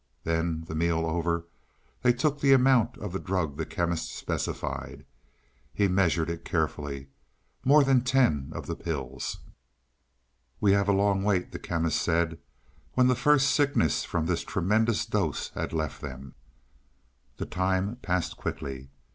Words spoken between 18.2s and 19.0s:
quickly.